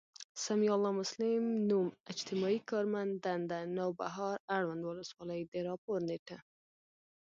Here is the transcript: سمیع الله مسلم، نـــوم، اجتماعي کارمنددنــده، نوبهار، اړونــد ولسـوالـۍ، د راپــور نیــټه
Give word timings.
سمیع 0.45 0.71
الله 0.75 0.91
مسلم، 1.01 1.43
نـــوم، 1.69 1.87
اجتماعي 2.11 2.59
کارمنددنــده، 2.69 3.59
نوبهار، 3.77 4.37
اړونــد 4.55 4.83
ولسـوالـۍ، 4.85 5.41
د 5.51 5.53
راپــور 5.67 5.99
نیــټه 6.09 6.37